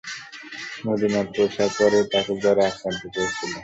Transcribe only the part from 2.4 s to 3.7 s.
জ্বরে আক্রান্ত করেছিল।